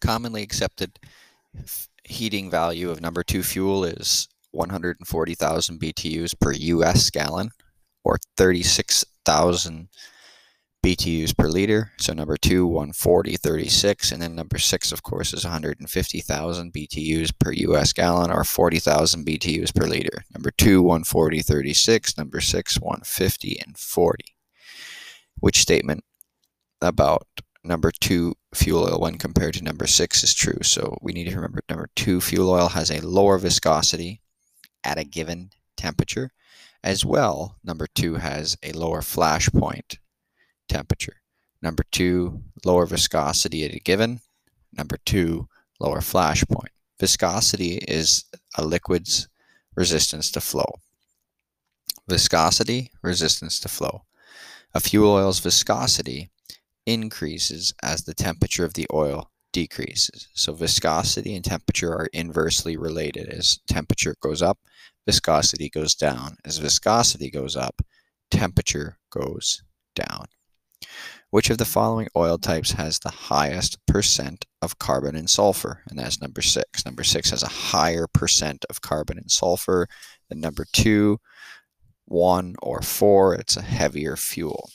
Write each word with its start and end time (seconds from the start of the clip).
Commonly 0.00 0.42
accepted 0.42 0.98
heating 2.04 2.50
value 2.50 2.90
of 2.90 3.00
number 3.00 3.22
two 3.22 3.42
fuel 3.42 3.84
is 3.84 4.28
140,000 4.52 5.80
BTUs 5.80 6.38
per 6.40 6.52
US 6.52 7.10
gallon 7.10 7.50
or 8.04 8.18
36,000 8.36 9.88
BTUs 10.84 11.36
per 11.36 11.46
liter. 11.48 11.92
So 11.98 12.14
number 12.14 12.36
two, 12.36 12.66
140, 12.66 13.36
36. 13.36 14.12
And 14.12 14.22
then 14.22 14.34
number 14.34 14.58
six, 14.58 14.92
of 14.92 15.02
course, 15.02 15.34
is 15.34 15.44
150,000 15.44 16.72
BTUs 16.72 17.32
per 17.38 17.52
US 17.52 17.92
gallon 17.92 18.30
or 18.30 18.44
40,000 18.44 19.26
BTUs 19.26 19.74
per 19.74 19.86
liter. 19.86 20.24
Number 20.32 20.50
two, 20.50 20.82
140, 20.82 21.42
36. 21.42 22.16
Number 22.16 22.40
six, 22.40 22.80
150 22.80 23.60
and 23.64 23.76
40. 23.76 24.24
Which 25.38 25.60
statement 25.60 26.04
about 26.80 27.26
number 27.62 27.90
two 27.90 28.34
fuel 28.54 28.84
oil 28.84 29.00
when 29.00 29.18
compared 29.18 29.54
to 29.54 29.64
number 29.64 29.86
six 29.86 30.22
is 30.22 30.34
true? 30.34 30.58
So 30.62 30.98
we 31.00 31.12
need 31.12 31.28
to 31.28 31.34
remember 31.36 31.60
number 31.68 31.90
two 31.96 32.20
fuel 32.20 32.50
oil 32.50 32.68
has 32.68 32.90
a 32.90 33.06
lower 33.06 33.38
viscosity 33.38 34.20
at 34.84 34.98
a 34.98 35.04
given 35.04 35.50
temperature. 35.76 36.32
As 36.82 37.04
well, 37.04 37.56
number 37.62 37.86
two 37.86 38.14
has 38.14 38.56
a 38.62 38.72
lower 38.72 39.02
flash 39.02 39.50
point 39.50 39.98
temperature. 40.68 41.20
Number 41.62 41.84
two, 41.92 42.42
lower 42.64 42.86
viscosity 42.86 43.64
at 43.64 43.74
a 43.74 43.80
given. 43.80 44.20
Number 44.72 44.96
two, 45.04 45.48
lower 45.78 46.00
flash 46.00 46.42
point. 46.50 46.72
Viscosity 46.98 47.76
is 47.76 48.24
a 48.56 48.64
liquid's 48.64 49.28
resistance 49.74 50.30
to 50.32 50.40
flow. 50.40 50.80
Viscosity, 52.08 52.90
resistance 53.02 53.60
to 53.60 53.68
flow. 53.68 54.02
A 54.74 54.80
fuel 54.80 55.12
oil's 55.12 55.40
viscosity 55.40 56.30
increases 56.86 57.74
as 57.82 58.04
the 58.04 58.14
temperature 58.14 58.64
of 58.64 58.74
the 58.74 58.86
oil 58.92 59.30
decreases. 59.52 60.28
So 60.34 60.52
viscosity 60.52 61.34
and 61.34 61.44
temperature 61.44 61.92
are 61.92 62.08
inversely 62.12 62.76
related. 62.76 63.28
As 63.28 63.58
temperature 63.66 64.14
goes 64.20 64.42
up, 64.42 64.58
viscosity 65.06 65.68
goes 65.68 65.94
down. 65.94 66.36
As 66.44 66.58
viscosity 66.58 67.30
goes 67.30 67.56
up, 67.56 67.82
temperature 68.30 68.98
goes 69.10 69.62
down. 69.94 70.26
Which 71.30 71.50
of 71.50 71.58
the 71.58 71.64
following 71.64 72.08
oil 72.16 72.38
types 72.38 72.72
has 72.72 72.98
the 72.98 73.10
highest 73.10 73.78
percent 73.86 74.46
of 74.62 74.78
carbon 74.78 75.14
and 75.14 75.30
sulfur? 75.30 75.82
And 75.88 75.98
that's 75.98 76.20
number 76.20 76.42
six. 76.42 76.84
Number 76.84 77.04
six 77.04 77.30
has 77.30 77.42
a 77.42 77.48
higher 77.48 78.06
percent 78.12 78.64
of 78.68 78.80
carbon 78.80 79.18
and 79.18 79.30
sulfur 79.30 79.86
than 80.28 80.40
number 80.40 80.66
two, 80.72 81.18
one, 82.06 82.56
or 82.62 82.82
four. 82.82 83.34
It's 83.34 83.56
a 83.56 83.62
heavier 83.62 84.16
fuel. 84.16 84.70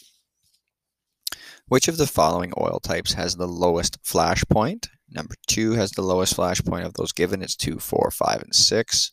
Which 1.67 1.87
of 1.87 1.97
the 1.97 2.07
following 2.07 2.53
oil 2.59 2.79
types 2.79 3.13
has 3.13 3.35
the 3.35 3.47
lowest 3.47 3.97
flash 4.03 4.43
point? 4.49 4.89
Number 5.09 5.35
two 5.47 5.71
has 5.73 5.91
the 5.91 6.01
lowest 6.01 6.35
flash 6.35 6.61
point 6.61 6.85
of 6.85 6.93
those 6.93 7.11
given. 7.11 7.41
It's 7.41 7.55
two, 7.55 7.79
four, 7.79 8.11
five, 8.11 8.41
and 8.41 8.53
six. 8.53 9.11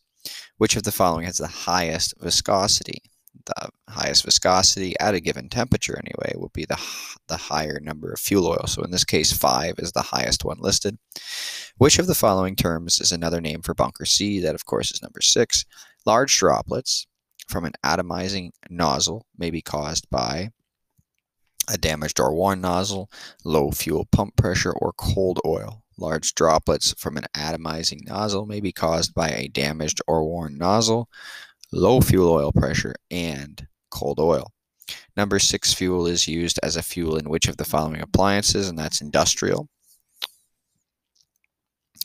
Which 0.57 0.75
of 0.75 0.83
the 0.83 0.91
following 0.91 1.25
has 1.25 1.37
the 1.37 1.47
highest 1.47 2.13
viscosity? 2.19 3.01
the 3.45 3.69
highest 3.89 4.23
viscosity 4.23 4.95
at 4.99 5.15
a 5.15 5.19
given 5.19 5.49
temperature 5.49 5.99
anyway 5.99 6.33
will 6.35 6.51
be 6.53 6.65
the, 6.65 6.79
the 7.27 7.37
higher 7.37 7.79
number 7.81 8.11
of 8.11 8.19
fuel 8.19 8.47
oil. 8.47 8.65
So 8.67 8.83
in 8.83 8.91
this 8.91 9.03
case, 9.03 9.31
5 9.31 9.75
is 9.79 9.91
the 9.91 10.01
highest 10.01 10.45
one 10.45 10.59
listed. 10.59 10.97
Which 11.77 11.99
of 11.99 12.07
the 12.07 12.15
following 12.15 12.55
terms 12.55 12.99
is 12.99 13.11
another 13.11 13.41
name 13.41 13.61
for 13.61 13.73
bunker 13.73 14.05
C? 14.05 14.39
That, 14.39 14.55
of 14.55 14.65
course, 14.65 14.91
is 14.91 15.01
number 15.01 15.21
6. 15.21 15.65
Large 16.05 16.37
droplets 16.37 17.07
from 17.47 17.65
an 17.65 17.73
atomizing 17.83 18.51
nozzle 18.69 19.25
may 19.37 19.51
be 19.51 19.61
caused 19.61 20.09
by 20.09 20.49
a 21.69 21.77
damaged 21.77 22.19
or 22.19 22.33
worn 22.33 22.61
nozzle, 22.61 23.09
low 23.43 23.71
fuel 23.71 24.05
pump 24.11 24.35
pressure, 24.35 24.71
or 24.71 24.93
cold 24.93 25.39
oil. 25.45 25.83
Large 25.97 26.33
droplets 26.35 26.93
from 26.97 27.17
an 27.17 27.25
atomizing 27.35 28.05
nozzle 28.07 28.45
may 28.45 28.59
be 28.59 28.71
caused 28.71 29.13
by 29.13 29.29
a 29.29 29.47
damaged 29.47 30.01
or 30.07 30.23
worn 30.23 30.57
nozzle, 30.57 31.07
low 31.71 32.01
fuel 32.01 32.31
oil 32.31 32.51
pressure, 32.51 32.95
and 33.11 33.67
cold 33.89 34.19
oil. 34.19 34.51
Number 35.15 35.39
six 35.39 35.73
fuel 35.73 36.07
is 36.07 36.27
used 36.27 36.59
as 36.63 36.75
a 36.75 36.83
fuel 36.83 37.17
in 37.17 37.29
which 37.29 37.47
of 37.47 37.57
the 37.57 37.65
following 37.65 38.01
appliances, 38.01 38.67
and 38.67 38.77
that's 38.77 39.01
industrial. 39.01 39.69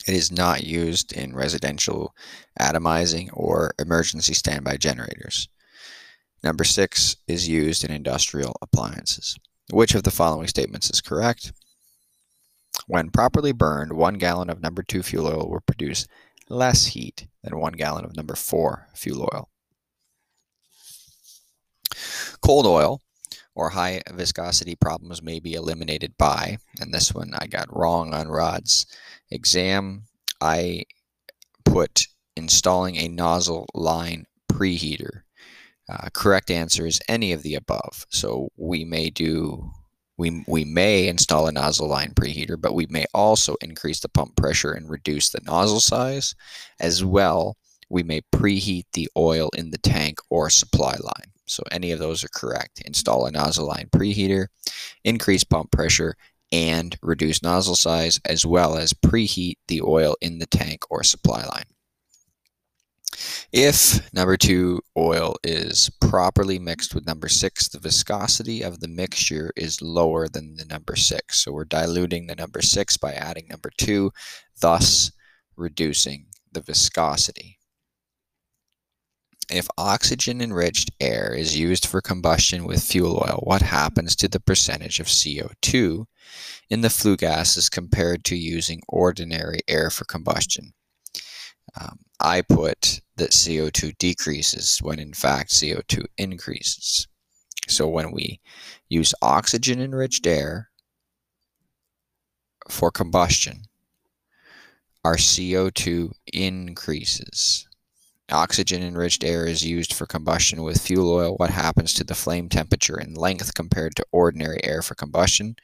It 0.07 0.13
is 0.13 0.31
not 0.31 0.63
used 0.63 1.11
in 1.11 1.35
residential 1.35 2.15
atomizing 2.59 3.29
or 3.33 3.73
emergency 3.79 4.33
standby 4.33 4.77
generators. 4.77 5.49
Number 6.43 6.63
six 6.63 7.17
is 7.27 7.49
used 7.49 7.83
in 7.83 7.91
industrial 7.91 8.55
appliances. 8.61 9.37
Which 9.71 9.93
of 9.93 10.03
the 10.03 10.11
following 10.11 10.47
statements 10.47 10.89
is 10.89 11.01
correct? 11.01 11.53
When 12.87 13.11
properly 13.11 13.51
burned, 13.51 13.93
one 13.93 14.15
gallon 14.15 14.49
of 14.49 14.61
number 14.61 14.81
two 14.81 15.03
fuel 15.03 15.27
oil 15.27 15.49
will 15.49 15.61
produce 15.61 16.07
less 16.49 16.87
heat 16.87 17.27
than 17.43 17.59
one 17.59 17.73
gallon 17.73 18.03
of 18.03 18.15
number 18.15 18.35
four 18.35 18.87
fuel 18.95 19.29
oil. 19.33 19.49
Cold 22.41 22.65
oil 22.65 23.01
or 23.53 23.69
high 23.69 24.01
viscosity 24.11 24.75
problems 24.75 25.21
may 25.21 25.39
be 25.39 25.53
eliminated 25.53 26.17
by, 26.17 26.57
and 26.79 26.93
this 26.93 27.13
one 27.13 27.33
I 27.37 27.47
got 27.47 27.75
wrong 27.75 28.13
on 28.13 28.29
Rod's 28.29 28.87
exam. 29.29 30.03
I 30.41 30.85
put 31.65 32.07
installing 32.35 32.95
a 32.95 33.07
nozzle 33.07 33.67
line 33.75 34.25
preheater. 34.51 35.23
Uh, 35.89 36.09
correct 36.13 36.51
answer 36.51 36.85
is 36.85 37.01
any 37.07 37.31
of 37.31 37.41
the 37.41 37.55
above. 37.55 38.05
So 38.09 38.49
we 38.57 38.85
may 38.85 39.09
do 39.09 39.71
we, 40.19 40.43
we 40.47 40.65
may 40.65 41.07
install 41.07 41.47
a 41.47 41.51
nozzle 41.51 41.87
line 41.87 42.11
preheater, 42.13 42.59
but 42.59 42.75
we 42.75 42.85
may 42.89 43.05
also 43.13 43.55
increase 43.61 44.01
the 44.01 44.09
pump 44.09 44.35
pressure 44.35 44.73
and 44.73 44.89
reduce 44.89 45.29
the 45.29 45.39
nozzle 45.45 45.79
size. 45.79 46.35
As 46.81 47.05
well, 47.05 47.55
we 47.89 48.03
may 48.03 48.21
preheat 48.35 48.83
the 48.91 49.09
oil 49.15 49.49
in 49.55 49.71
the 49.71 49.77
tank 49.77 50.19
or 50.29 50.49
supply 50.49 50.91
line. 50.99 51.31
So 51.47 51.63
any 51.71 51.91
of 51.91 51.99
those 51.99 52.23
are 52.25 52.29
correct. 52.35 52.81
Install 52.85 53.25
a 53.25 53.31
nozzle 53.31 53.65
line 53.65 53.87
preheater, 53.91 54.47
increase 55.05 55.45
pump 55.45 55.71
pressure, 55.71 56.15
and 56.51 56.97
reduce 57.01 57.41
nozzle 57.41 57.77
size, 57.77 58.19
as 58.25 58.45
well 58.45 58.77
as 58.77 58.91
preheat 58.91 59.55
the 59.69 59.81
oil 59.81 60.17
in 60.19 60.39
the 60.39 60.47
tank 60.47 60.83
or 60.89 61.01
supply 61.01 61.45
line. 61.45 61.65
If 63.51 64.13
number 64.13 64.37
two 64.37 64.81
oil 64.95 65.35
is 65.43 65.89
properly 65.99 66.59
mixed 66.59 66.93
with 66.93 67.07
number 67.07 67.27
six, 67.27 67.67
the 67.67 67.79
viscosity 67.79 68.61
of 68.61 68.79
the 68.79 68.87
mixture 68.87 69.51
is 69.55 69.81
lower 69.81 70.27
than 70.27 70.55
the 70.55 70.65
number 70.65 70.95
six. 70.95 71.39
So 71.39 71.51
we're 71.51 71.65
diluting 71.65 72.27
the 72.27 72.35
number 72.35 72.61
six 72.61 72.97
by 72.97 73.13
adding 73.13 73.47
number 73.49 73.71
two, 73.77 74.11
thus 74.61 75.11
reducing 75.55 76.27
the 76.51 76.61
viscosity. 76.61 77.57
If 79.51 79.67
oxygen 79.79 80.41
enriched 80.41 80.91
air 80.99 81.33
is 81.33 81.57
used 81.57 81.87
for 81.87 82.01
combustion 82.01 82.65
with 82.65 82.83
fuel 82.83 83.17
oil, 83.17 83.41
what 83.43 83.63
happens 83.63 84.15
to 84.17 84.27
the 84.27 84.39
percentage 84.39 84.99
of 84.99 85.07
CO2 85.07 86.05
in 86.69 86.81
the 86.81 86.89
flue 86.91 87.17
gases 87.17 87.67
compared 87.67 88.23
to 88.25 88.35
using 88.35 88.81
ordinary 88.87 89.61
air 89.67 89.89
for 89.89 90.05
combustion? 90.05 90.73
Um, 91.79 91.98
I 92.19 92.41
put 92.41 93.01
that 93.15 93.31
CO2 93.31 93.97
decreases 93.97 94.79
when 94.81 94.99
in 94.99 95.13
fact 95.13 95.51
CO2 95.51 96.05
increases. 96.17 97.07
So 97.67 97.87
when 97.87 98.11
we 98.11 98.41
use 98.89 99.13
oxygen 99.21 99.79
enriched 99.79 100.25
air 100.25 100.69
for 102.69 102.91
combustion, 102.91 103.63
our 105.05 105.15
CO2 105.15 106.11
increases. 106.33 107.67
Oxygen 108.31 108.83
enriched 108.83 109.23
air 109.23 109.45
is 109.45 109.65
used 109.65 109.93
for 109.93 110.05
combustion 110.05 110.61
with 110.61 110.81
fuel 110.81 111.11
oil. 111.11 111.35
What 111.37 111.49
happens 111.49 111.93
to 111.95 112.03
the 112.03 112.13
flame 112.13 112.49
temperature 112.49 112.95
and 112.95 113.17
length 113.17 113.53
compared 113.53 113.95
to 113.95 114.05
ordinary 114.11 114.63
air 114.63 114.81
for 114.81 114.93
combustion? 114.93 115.55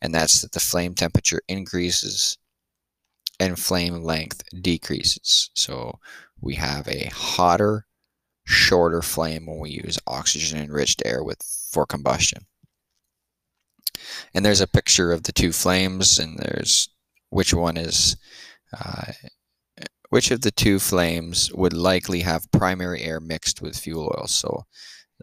And 0.00 0.14
that's 0.14 0.40
that 0.40 0.52
the 0.52 0.60
flame 0.60 0.94
temperature 0.94 1.42
increases 1.48 2.38
and 3.40 3.58
flame 3.58 4.02
length 4.02 4.42
decreases. 4.60 5.50
So 5.54 5.98
we 6.40 6.54
have 6.56 6.88
a 6.88 7.10
hotter, 7.12 7.86
shorter 8.44 9.02
flame 9.02 9.46
when 9.46 9.58
we 9.58 9.70
use 9.70 9.98
oxygen 10.06 10.58
enriched 10.58 11.02
air 11.04 11.22
with 11.22 11.42
for 11.70 11.86
combustion. 11.86 12.46
And 14.34 14.44
there's 14.44 14.60
a 14.60 14.66
picture 14.66 15.12
of 15.12 15.24
the 15.24 15.32
two 15.32 15.52
flames, 15.52 16.18
and 16.18 16.38
there's 16.38 16.88
which 17.30 17.52
one 17.52 17.76
is 17.76 18.16
uh, 18.76 19.12
which 20.10 20.30
of 20.30 20.40
the 20.40 20.50
two 20.50 20.78
flames 20.78 21.52
would 21.52 21.72
likely 21.72 22.20
have 22.20 22.50
primary 22.50 23.02
air 23.02 23.20
mixed 23.20 23.60
with 23.60 23.78
fuel 23.78 24.14
oil? 24.16 24.26
So 24.26 24.64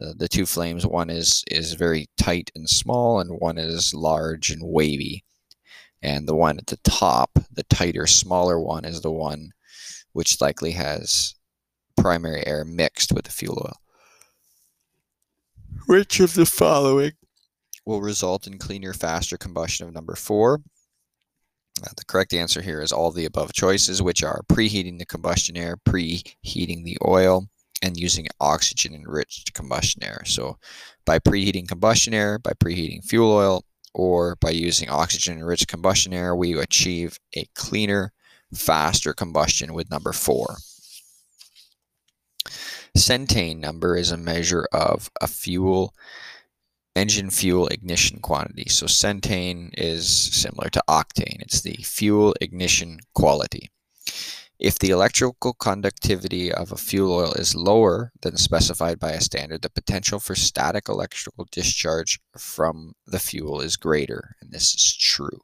uh, 0.01 0.13
the 0.15 0.27
two 0.27 0.45
flames, 0.45 0.85
one 0.85 1.09
is, 1.09 1.43
is 1.49 1.73
very 1.73 2.07
tight 2.17 2.51
and 2.55 2.69
small, 2.69 3.19
and 3.19 3.39
one 3.39 3.57
is 3.57 3.93
large 3.93 4.49
and 4.51 4.61
wavy. 4.63 5.23
And 6.05 6.27
the 6.27 6.35
one 6.35 6.59
at 6.59 6.67
the 6.67 6.77
top, 6.83 7.31
the 7.51 7.63
tighter, 7.63 8.05
smaller 8.05 8.59
one, 8.59 8.85
is 8.85 9.01
the 9.01 9.11
one 9.11 9.49
which 10.13 10.39
likely 10.39 10.71
has 10.71 11.33
primary 11.97 12.45
air 12.45 12.63
mixed 12.63 13.11
with 13.11 13.25
the 13.25 13.31
fuel 13.31 13.63
oil. 13.65 13.77
Which 15.87 16.19
of 16.19 16.35
the 16.35 16.45
following 16.45 17.13
will 17.87 18.01
result 18.01 18.45
in 18.45 18.59
cleaner, 18.59 18.93
faster 18.93 19.35
combustion 19.35 19.87
of 19.87 19.95
number 19.95 20.13
four? 20.15 20.61
Uh, 21.83 21.89
the 21.97 22.05
correct 22.05 22.35
answer 22.35 22.61
here 22.61 22.83
is 22.83 22.91
all 22.91 23.11
the 23.11 23.25
above 23.25 23.51
choices, 23.51 23.99
which 23.99 24.23
are 24.23 24.43
preheating 24.47 24.99
the 24.99 25.07
combustion 25.07 25.57
air, 25.57 25.75
preheating 25.75 26.83
the 26.83 26.99
oil, 27.03 27.47
and 27.81 27.97
using 27.97 28.27
oxygen 28.39 28.93
enriched 28.93 29.53
combustion 29.55 30.03
air. 30.03 30.21
So, 30.25 30.59
by 31.03 31.17
preheating 31.17 31.67
combustion 31.67 32.13
air, 32.13 32.37
by 32.37 32.51
preheating 32.53 33.03
fuel 33.03 33.31
oil, 33.31 33.65
or 33.95 34.35
by 34.35 34.49
using 34.49 34.89
oxygen 34.89 35.37
enriched 35.37 35.69
combustion 35.69 36.13
air, 36.13 36.35
we 36.35 36.59
achieve 36.59 37.17
a 37.33 37.45
cleaner, 37.55 38.11
faster 38.53 39.13
combustion 39.13 39.73
with 39.73 39.89
number 39.89 40.11
four. 40.11 40.57
Centane 42.97 43.57
number 43.57 43.95
is 43.95 44.11
a 44.11 44.17
measure 44.17 44.67
of 44.73 45.09
a 45.21 45.27
fuel 45.27 45.93
engine 46.95 47.29
fuel 47.29 47.67
ignition 47.67 48.19
quantity. 48.19 48.69
So 48.69 48.85
centane 48.85 49.71
is 49.77 50.07
similar 50.09 50.69
to 50.69 50.83
octane. 50.89 51.41
It's 51.41 51.61
the 51.61 51.75
fuel 51.75 52.35
ignition 52.39 52.99
quality. 53.13 53.69
If 54.65 54.79
the 54.79 54.89
electrical 54.89 55.53
conductivity 55.53 56.51
of 56.51 56.71
a 56.71 56.75
fuel 56.75 57.13
oil 57.13 57.33
is 57.33 57.53
lower 57.53 58.11
than 58.23 58.35
specified 58.35 58.97
by 58.97 59.11
a 59.11 59.21
standard, 59.21 59.61
the 59.61 59.69
potential 59.69 60.19
for 60.19 60.33
static 60.33 60.89
electrical 60.89 61.45
discharge 61.51 62.19
from 62.35 62.93
the 63.05 63.19
fuel 63.19 63.61
is 63.61 63.77
greater, 63.77 64.35
and 64.41 64.51
this 64.51 64.73
is 64.73 64.97
true. 64.99 65.41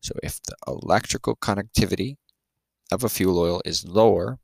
So 0.00 0.14
if 0.22 0.42
the 0.42 0.56
electrical 0.66 1.34
conductivity 1.34 2.16
of 2.90 3.04
a 3.04 3.10
fuel 3.10 3.38
oil 3.38 3.60
is 3.66 3.86
lower 3.86 4.38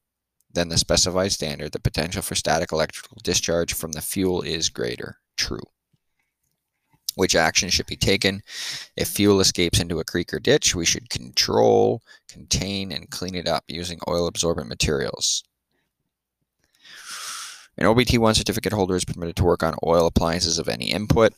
than 0.52 0.68
the 0.68 0.76
specified 0.76 1.32
standard, 1.32 1.72
the 1.72 1.80
potential 1.80 2.20
for 2.20 2.34
static 2.34 2.72
electrical 2.72 3.16
discharge 3.24 3.72
from 3.72 3.92
the 3.92 4.02
fuel 4.02 4.42
is 4.42 4.68
greater. 4.68 5.20
True. 5.38 5.70
Which 7.16 7.34
action 7.34 7.70
should 7.70 7.86
be 7.86 7.96
taken? 7.96 8.42
If 8.94 9.08
fuel 9.08 9.40
escapes 9.40 9.80
into 9.80 9.98
a 9.98 10.04
creek 10.04 10.34
or 10.34 10.38
ditch, 10.38 10.74
we 10.74 10.84
should 10.84 11.08
control, 11.08 12.02
contain, 12.28 12.92
and 12.92 13.10
clean 13.10 13.34
it 13.34 13.48
up 13.48 13.64
using 13.68 13.98
oil 14.06 14.26
absorbent 14.26 14.68
materials. 14.68 15.42
An 17.78 17.86
OBT1 17.86 18.36
certificate 18.36 18.74
holder 18.74 18.96
is 18.96 19.06
permitted 19.06 19.34
to 19.36 19.44
work 19.44 19.62
on 19.62 19.74
oil 19.82 20.06
appliances 20.06 20.58
of 20.58 20.68
any 20.68 20.90
input. 20.92 21.32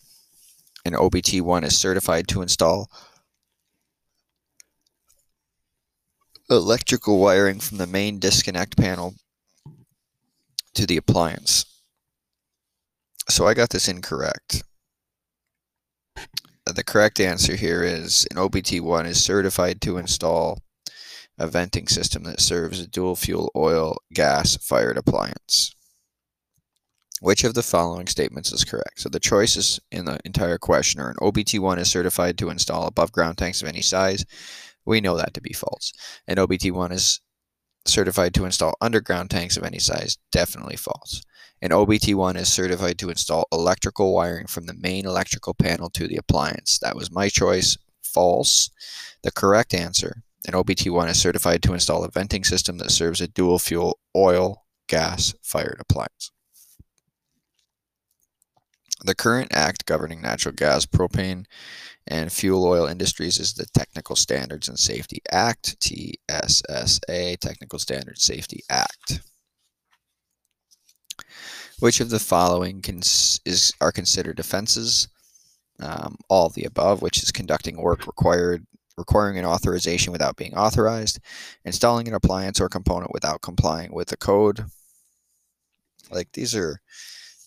An 0.85 0.95
OBT1 0.95 1.65
is 1.65 1.79
certified 1.79 2.27
to 2.29 2.43
install 2.43 2.91
electrical 6.51 7.21
wiring 7.21 7.61
from 7.61 7.79
the 7.79 7.87
main 7.87 8.19
disconnect 8.19 8.77
panel 8.77 9.15
to 10.75 10.87
the 10.87 10.97
appliance. 10.97 11.67
So 13.29 13.47
I 13.47 13.55
got 13.55 13.71
this 13.71 13.87
incorrect 13.87 14.65
Uh, 16.69 16.73
the 16.73 16.85
correct 16.85 17.19
answer 17.19 17.57
here 17.57 17.83
is 17.83 18.27
an 18.31 18.37
OBT1 18.37 19.07
is 19.07 19.23
certified 19.23 19.81
to 19.81 19.97
install 19.97 20.59
a 21.39 21.47
venting 21.47 21.89
system 21.89 22.25
that 22.25 22.41
serves 22.41 22.79
a 22.79 22.87
dual 22.87 23.17
fuel 23.17 23.51
oil 23.57 23.97
gas 24.13 24.57
fired 24.57 24.99
appliance. 24.99 25.75
Which 27.21 27.43
of 27.43 27.55
the 27.55 27.63
following 27.63 28.07
statements 28.07 28.53
is 28.53 28.65
correct? 28.65 29.01
So 29.01 29.09
the 29.09 29.19
choices 29.19 29.81
in 29.91 30.05
the 30.05 30.19
entire 30.25 30.59
question 30.59 31.01
are 31.01 31.11
an 31.11 31.17
OBT1 31.17 31.79
is 31.79 31.91
certified 31.91 32.37
to 32.39 32.51
install 32.51 32.87
above 32.87 33.13
ground 33.13 33.39
tanks 33.39 33.63
of 33.63 33.69
any 33.69 33.83
size. 33.83 34.25
We 34.85 35.01
know 35.01 35.17
that 35.17 35.35
to 35.35 35.41
be 35.41 35.53
false. 35.53 35.93
An 36.27 36.37
OBT1 36.37 36.93
is 36.93 37.21
certified 37.87 38.35
to 38.35 38.45
install 38.45 38.75
underground 38.81 39.31
tanks 39.31 39.57
of 39.57 39.65
any 39.65 39.79
size. 39.79 40.19
Definitely 40.33 40.77
false. 40.77 41.23
An 41.61 41.71
OBT1 41.71 42.37
is 42.37 42.49
certified 42.49 42.99
to 42.99 43.11
install 43.11 43.49
electrical 43.53 44.15
wiring 44.15 44.47
from 44.47 44.67
the 44.67 44.75
main 44.75 45.07
electrical 45.07 45.55
panel 45.55 45.91
to 45.91 46.07
the 46.07 46.17
appliance. 46.17 46.79
That 46.79 46.97
was 46.97 47.11
my 47.11 47.29
choice. 47.29 47.77
False. 48.03 48.71
The 49.23 49.33
correct 49.33 49.75
answer 49.75 50.23
an 50.47 50.55
OBT1 50.55 51.11
is 51.11 51.21
certified 51.21 51.63
to 51.63 51.75
install 51.75 52.05
a 52.05 52.11
venting 52.11 52.45
system 52.45 52.79
that 52.79 52.91
serves 52.91 53.21
a 53.21 53.29
dual 53.29 53.59
fuel 53.59 53.99
oil 54.17 54.65
gas 54.89 55.35
fired 55.43 55.77
appliance. 55.79 56.31
The 59.05 59.15
current 59.15 59.53
act 59.53 59.87
governing 59.87 60.23
natural 60.23 60.55
gas, 60.55 60.87
propane, 60.87 61.45
and 62.07 62.33
fuel 62.33 62.65
oil 62.65 62.87
industries 62.87 63.39
is 63.39 63.55
the 63.55 63.67
Technical 63.67 64.17
Standards 64.17 64.69
and 64.69 64.79
Safety 64.79 65.21
Act, 65.31 65.77
TSSA, 65.85 67.37
Technical 67.37 67.79
Standards 67.79 68.23
Safety 68.23 68.63
Act. 68.71 69.21
Which 71.81 72.01
of 72.01 72.11
the 72.11 72.19
following 72.19 72.83
cons- 72.83 73.41
is 73.45 73.73
are 73.81 73.93
considered 73.93 74.41
offenses? 74.41 75.09
Um, 75.81 76.17
all 76.29 76.47
of 76.47 76.55
the 76.55 76.65
above, 76.65 77.03
which 77.03 77.23
is 77.23 77.31
conducting 77.31 77.81
work 77.81 78.07
required 78.07 78.67
requiring 78.97 79.39
an 79.39 79.45
authorization 79.45 80.13
without 80.13 80.37
being 80.37 80.57
authorized, 80.57 81.21
installing 81.65 82.09
an 82.09 82.15
appliance 82.15 82.61
or 82.61 82.69
component 82.69 83.13
without 83.13 83.41
complying 83.41 83.93
with 83.93 84.09
the 84.09 84.17
code. 84.17 84.65
Like 86.11 86.33
these 86.33 86.55
are 86.55 86.81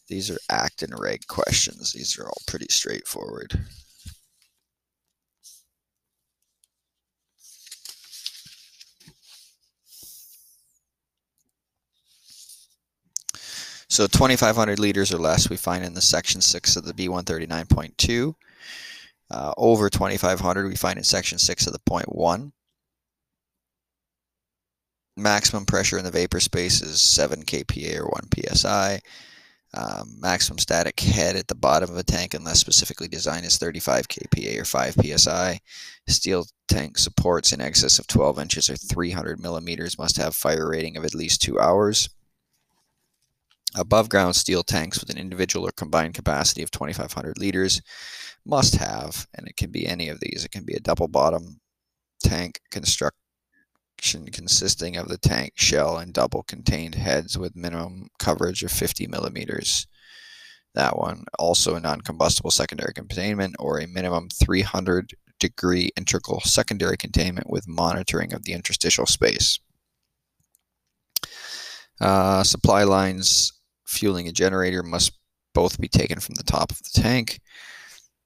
these 0.08 0.32
are 0.32 0.38
act 0.50 0.82
and 0.82 0.98
reg 0.98 1.28
questions. 1.28 1.92
These 1.94 2.18
are 2.18 2.28
all 2.28 2.42
pretty 2.48 2.68
straightforward. 2.70 3.66
So 13.92 14.08
2,500 14.08 14.80
liters 14.80 15.14
or 15.14 15.18
less 15.18 15.50
we 15.50 15.58
find 15.58 15.84
in 15.84 15.94
the 15.94 16.02
section 16.02 16.40
6 16.40 16.78
of 16.78 16.86
the 16.86 16.94
B139.2. 16.94 18.34
Uh, 19.30 19.54
over 19.58 19.90
2,500 19.90 20.70
we 20.70 20.78
find 20.78 20.98
in 20.98 21.04
section 21.04 21.38
6 21.38 21.68
of 21.68 21.74
the 21.74 21.80
point 21.80 22.06
1. 22.08 22.54
Maximum 25.18 25.66
pressure 25.66 25.98
in 25.98 26.06
the 26.06 26.10
vapor 26.10 26.40
space 26.40 26.82
is 26.82 27.02
7 27.02 27.44
kPa 27.44 28.00
or 28.00 28.06
1 28.06 28.56
psi. 28.56 29.02
Um, 29.74 30.16
maximum 30.22 30.60
static 30.60 30.98
head 31.02 31.36
at 31.36 31.50
the 31.50 31.56
bottom 31.56 31.90
of 31.90 31.98
a 31.98 32.04
tank, 32.04 32.34
unless 32.34 32.62
specifically 32.62 33.10
designed, 33.10 33.46
is 33.46 33.58
35 33.58 34.08
kPa 34.08 34.62
or 34.62 34.66
5 34.66 34.96
psi. 35.04 35.60
Steel 36.08 36.46
tank 36.70 36.98
supports 36.98 37.52
in 37.52 37.60
excess 37.60 38.00
of 38.00 38.08
12 38.08 38.40
inches 38.40 38.70
or 38.70 38.78
300 38.78 39.42
millimeters 39.42 39.98
must 39.98 40.16
have 40.16 40.34
fire 40.34 40.70
rating 40.70 40.96
of 40.96 41.04
at 41.04 41.14
least 41.14 41.42
two 41.42 41.60
hours. 41.60 42.08
Above 43.76 44.10
ground 44.10 44.36
steel 44.36 44.64
tanks 44.64 45.00
with 45.00 45.10
an 45.10 45.18
individual 45.18 45.66
or 45.66 45.72
combined 45.72 46.14
capacity 46.14 46.62
of 46.62 46.72
2,500 46.72 47.38
liters 47.38 47.82
must 48.46 48.76
have, 48.76 49.28
and 49.34 49.48
it 49.48 49.56
can 49.56 49.72
be 49.72 49.88
any 49.88 50.10
of 50.10 50.20
these, 50.20 50.44
it 50.44 50.52
can 50.52 50.66
be 50.66 50.74
a 50.74 50.80
double 50.80 51.08
bottom 51.08 51.60
tank 52.24 52.60
construction 52.70 53.16
consisting 54.32 54.98
of 54.98 55.08
the 55.08 55.18
tank 55.18 55.54
shell 55.56 55.98
and 55.98 56.14
double 56.14 56.44
contained 56.44 56.96
heads 56.96 57.38
with 57.38 57.56
minimum 57.56 58.08
coverage 58.20 58.64
of 58.64 58.72
50 58.72 59.08
millimeters. 59.08 59.88
That 60.74 60.98
one. 60.98 61.26
Also 61.38 61.76
a 61.76 61.80
non 61.80 62.02
combustible 62.02 62.52
secondary 62.52 62.94
containment 62.94 63.56
or 63.60 63.80
a 63.80 63.88
minimum 63.88 64.30
300 64.30 65.14
degree 65.40 65.92
integral 65.98 66.40
secondary 66.42 66.98
containment 66.98 67.50
with 67.50 67.68
monitoring 67.68 68.34
of 68.34 68.44
the 68.44 68.54
interstitial 68.54 69.06
space. 69.06 69.60
Uh, 72.00 72.44
supply 72.44 72.84
lines 72.84 73.54
fueling 73.92 74.28
a 74.28 74.32
generator 74.32 74.82
must 74.82 75.12
both 75.54 75.80
be 75.80 75.88
taken 75.88 76.20
from 76.20 76.36
the 76.36 76.44
top 76.44 76.72
of 76.72 76.78
the 76.78 77.02
tank. 77.02 77.40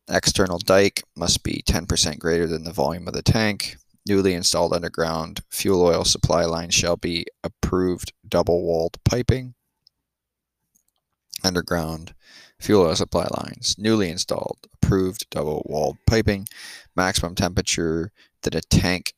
External 0.09 0.59
dike 0.59 1.03
must 1.15 1.43
be 1.43 1.63
10% 1.67 2.19
greater 2.19 2.45
than 2.45 2.63
the 2.63 2.71
volume 2.71 3.07
of 3.07 3.13
the 3.13 3.23
tank. 3.23 3.77
Newly 4.07 4.35
installed 4.35 4.73
underground 4.73 5.41
fuel 5.49 5.81
oil 5.81 6.05
supply 6.05 6.45
line 6.45 6.69
shall 6.69 6.95
be 6.95 7.25
approved 7.43 8.13
double 8.27 8.61
walled 8.63 8.97
piping. 9.03 9.55
Underground 11.43 12.13
fuel 12.59 12.85
oil 12.85 12.95
supply 12.95 13.27
lines, 13.35 13.75
newly 13.79 14.09
installed, 14.09 14.59
approved 14.73 15.27
double 15.31 15.63
walled 15.65 15.97
piping. 16.05 16.47
Maximum 16.95 17.33
temperature 17.33 18.11
that 18.43 18.53
a 18.53 18.61
tank 18.61 19.13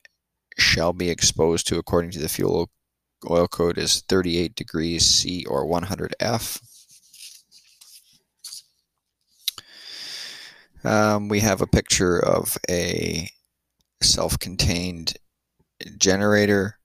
shall 0.56 0.94
be 0.94 1.10
exposed 1.10 1.66
to 1.68 1.78
according 1.78 2.10
to 2.12 2.18
the 2.18 2.28
fuel 2.28 2.70
oil 3.28 3.48
code 3.48 3.78
is 3.78 4.00
38 4.08 4.54
degrees 4.54 5.04
C 5.04 5.44
or 5.46 5.66
100 5.66 6.14
F. 6.20 6.60
Um, 10.84 11.28
we 11.28 11.40
have 11.40 11.60
a 11.60 11.66
picture 11.66 12.18
of 12.18 12.56
a 12.70 13.28
self-contained 14.02 15.14
generator. 15.96 16.76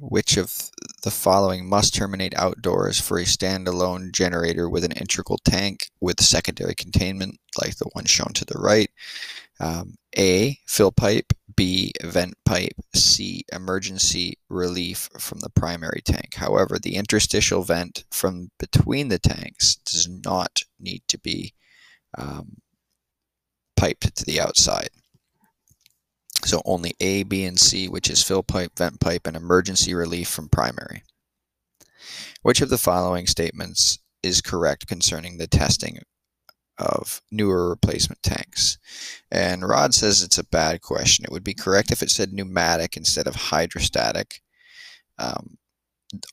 Which 0.00 0.36
of 0.36 0.70
the 1.02 1.10
following 1.10 1.68
must 1.68 1.92
terminate 1.92 2.34
outdoors 2.36 3.00
for 3.00 3.18
a 3.18 3.24
standalone 3.24 4.12
generator 4.12 4.70
with 4.70 4.84
an 4.84 4.92
integral 4.92 5.38
tank 5.44 5.90
with 6.00 6.20
secondary 6.20 6.76
containment, 6.76 7.40
like 7.60 7.76
the 7.76 7.90
one 7.92 8.04
shown 8.04 8.32
to 8.34 8.44
the 8.44 8.60
right? 8.60 8.88
Um, 9.58 9.96
a. 10.16 10.58
Fill 10.66 10.92
pipe. 10.92 11.32
B. 11.56 11.92
Vent 12.02 12.34
pipe. 12.44 12.74
C. 12.94 13.44
Emergency 13.52 14.38
relief 14.48 15.08
from 15.18 15.40
the 15.40 15.50
primary 15.50 16.02
tank. 16.04 16.34
However, 16.34 16.78
the 16.78 16.96
interstitial 16.96 17.62
vent 17.62 18.04
from 18.10 18.50
between 18.58 19.08
the 19.08 19.18
tanks 19.18 19.76
does 19.76 20.08
not 20.08 20.62
need 20.78 21.02
to 21.08 21.18
be 21.18 21.54
um, 22.16 22.58
piped 23.76 24.14
to 24.14 24.24
the 24.24 24.40
outside. 24.40 24.90
So 26.44 26.60
only 26.64 26.94
A, 27.00 27.22
B, 27.22 27.44
and 27.44 27.58
C, 27.58 27.88
which 27.88 28.10
is 28.10 28.22
fill 28.22 28.42
pipe, 28.42 28.72
vent 28.76 29.00
pipe, 29.00 29.26
and 29.26 29.36
emergency 29.36 29.94
relief 29.94 30.28
from 30.28 30.48
primary. 30.48 31.02
Which 32.42 32.60
of 32.60 32.68
the 32.68 32.78
following 32.78 33.26
statements 33.26 33.98
is 34.22 34.40
correct 34.40 34.86
concerning 34.86 35.38
the 35.38 35.46
testing 35.46 35.98
of 36.78 37.20
newer 37.30 37.68
replacement 37.68 38.22
tanks? 38.22 38.78
And 39.30 39.66
Rod 39.66 39.94
says 39.94 40.22
it's 40.22 40.38
a 40.38 40.44
bad 40.44 40.82
question. 40.82 41.24
It 41.24 41.32
would 41.32 41.44
be 41.44 41.54
correct 41.54 41.90
if 41.90 42.02
it 42.02 42.10
said 42.10 42.32
pneumatic 42.32 42.96
instead 42.96 43.26
of 43.26 43.34
hydrostatic. 43.34 44.42
Um, 45.18 45.58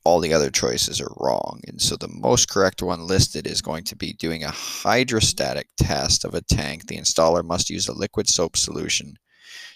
all 0.04 0.20
the 0.20 0.34
other 0.34 0.50
choices 0.50 1.00
are 1.00 1.14
wrong. 1.18 1.62
And 1.68 1.82
so 1.82 1.96
the 1.96 2.10
most 2.10 2.50
correct 2.50 2.82
one 2.82 3.08
listed 3.08 3.48
is 3.48 3.62
going 3.62 3.86
to 3.86 3.96
be 3.96 4.14
doing 4.14 4.44
a 4.44 4.52
hydrostatic 4.52 5.68
test 5.78 6.26
of 6.26 6.34
a 6.34 6.42
tank. 6.42 6.88
The 6.88 6.98
installer 6.98 7.44
must 7.44 7.70
use 7.70 7.88
a 7.88 7.94
liquid 7.94 8.28
soap 8.28 8.58
solution 8.58 9.16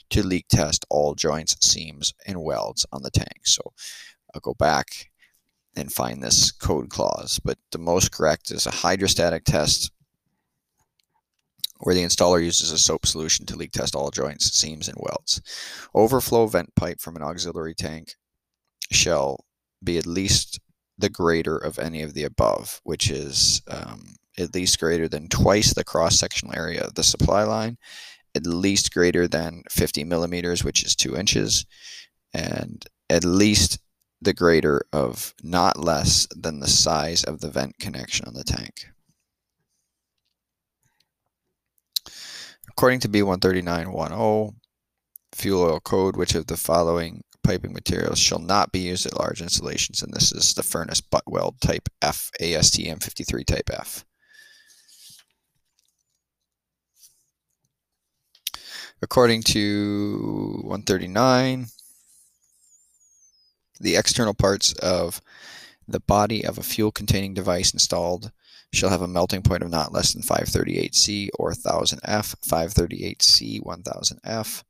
to 0.09 0.25
leak 0.25 0.47
test 0.49 0.85
all 0.89 1.15
joints, 1.15 1.55
seams, 1.65 2.13
and 2.27 2.43
welds 2.43 2.85
on 2.91 3.03
the 3.03 3.11
tank. 3.11 3.45
So 3.45 3.61
I'll 4.33 4.41
go 4.41 4.53
back 4.53 5.09
and 5.75 5.91
find 5.91 6.21
this 6.21 6.51
code 6.51 6.89
clause, 6.89 7.39
but 7.43 7.57
the 7.71 7.79
most 7.79 8.11
correct 8.11 8.51
is 8.51 8.67
a 8.67 8.71
hydrostatic 8.71 9.43
test 9.45 9.91
where 11.79 11.95
the 11.95 12.03
installer 12.03 12.43
uses 12.43 12.71
a 12.71 12.77
soap 12.77 13.05
solution 13.05 13.45
to 13.45 13.55
leak 13.55 13.71
test 13.71 13.95
all 13.95 14.11
joints, 14.11 14.53
seams, 14.53 14.87
and 14.87 14.97
welds. 14.99 15.41
Overflow 15.93 16.47
vent 16.47 16.73
pipe 16.75 16.99
from 16.99 17.15
an 17.15 17.23
auxiliary 17.23 17.73
tank 17.73 18.15
shall 18.91 19.45
be 19.83 19.97
at 19.97 20.05
least 20.05 20.59
the 20.97 21.09
greater 21.09 21.57
of 21.57 21.79
any 21.79 22.01
of 22.01 22.13
the 22.13 22.23
above, 22.23 22.79
which 22.83 23.09
is 23.09 23.61
um, 23.67 24.15
at 24.37 24.53
least 24.53 24.79
greater 24.79 25.07
than 25.07 25.27
twice 25.27 25.73
the 25.73 25.83
cross 25.83 26.17
sectional 26.17 26.55
area 26.55 26.81
of 26.81 26.95
the 26.95 27.03
supply 27.03 27.43
line, 27.43 27.77
at 28.35 28.47
least 28.47 28.93
greater 28.93 29.27
than 29.27 29.63
50 29.69 30.03
millimeters, 30.03 30.63
which 30.63 30.83
is 30.83 30.95
two 30.95 31.15
inches, 31.15 31.65
and 32.33 32.85
at 33.09 33.23
least 33.23 33.79
the 34.21 34.33
greater 34.33 34.85
of 34.93 35.33
not 35.43 35.77
less 35.77 36.27
than 36.35 36.59
the 36.59 36.67
size 36.67 37.23
of 37.23 37.41
the 37.41 37.49
vent 37.49 37.77
connection 37.79 38.25
on 38.27 38.33
the 38.33 38.43
tank. 38.43 38.85
According 42.75 43.01
to 43.01 43.09
B139.10, 43.09 44.55
fuel 45.31 45.61
oil 45.61 45.79
code, 45.79 46.17
which 46.17 46.33
of 46.33 46.47
the 46.47 46.57
following 46.57 47.23
piping 47.43 47.71
materials 47.71 48.17
shall 48.17 48.39
not 48.39 48.71
be 48.71 48.79
used 48.79 49.05
at 49.05 49.17
large 49.17 49.41
installations, 49.41 50.01
and 50.01 50.11
this 50.11 50.31
is 50.31 50.53
the 50.55 50.63
furnace 50.63 50.99
butt 50.99 51.23
weld 51.27 51.61
type 51.61 51.87
F, 52.01 52.31
ASTM 52.41 53.03
53 53.03 53.43
type 53.43 53.69
F. 53.71 54.05
According 59.03 59.43
to 59.43 60.61
139, 60.63 61.67
the 63.81 63.95
external 63.95 64.33
parts 64.33 64.73
of 64.73 65.21
the 65.87 65.99
body 65.99 66.43
of 66.43 66.57
a 66.57 66.63
fuel 66.63 66.91
containing 66.91 67.33
device 67.33 67.71
installed 67.71 68.31
shall 68.73 68.89
have 68.89 69.01
a 69.01 69.07
melting 69.07 69.43
point 69.43 69.63
of 69.63 69.69
not 69.69 69.93
less 69.93 70.13
than 70.13 70.21
538 70.21 70.95
C 70.95 71.29
or 71.37 71.49
1000 71.49 71.99
F, 72.03 72.35
538 72.43 73.21
C, 73.21 73.59
1000 73.59 74.19
F. 74.23 74.63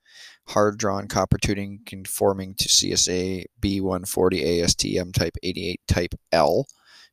Hard 0.50 0.78
drawn 0.78 1.08
copper 1.08 1.38
tubing 1.38 1.80
conforming 1.86 2.54
to 2.56 2.68
CSA 2.68 3.46
B140 3.62 4.44
ASTM 4.44 5.14
type 5.14 5.38
88 5.42 5.80
type 5.88 6.16
L 6.34 6.68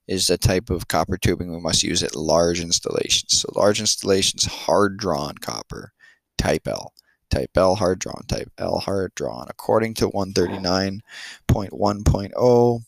is 0.09 0.27
the 0.27 0.37
type 0.37 0.69
of 0.69 0.89
copper 0.89 1.17
tubing 1.17 1.53
we 1.53 1.61
must 1.61 1.85
use 1.85 2.03
at 2.03 2.17
large 2.17 2.61
installations. 2.61 3.41
So, 3.41 3.53
large 3.55 3.79
installations, 3.79 4.47
hard 4.47 4.97
drawn 4.97 5.39
copper 5.39 5.93
type 6.37 6.67
L 6.67 6.93
type 7.31 7.57
L 7.57 7.77
hard 7.77 8.01
drawn, 8.01 8.25
type 8.27 8.51
L 8.59 8.81
hard 8.81 9.15
drawn. 9.15 9.47
According 9.49 9.95
to 9.95 10.09
139.1.0, 10.09 12.81